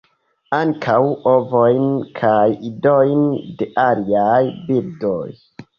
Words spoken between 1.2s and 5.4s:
ovojn kaj idojn de aliaj birdoj.